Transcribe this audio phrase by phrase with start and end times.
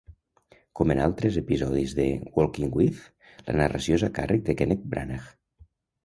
[0.77, 2.05] Com en altres episodis de
[2.37, 3.01] "Walking with...",
[3.49, 5.29] la narració és a càrrec de Kenneth Branagh.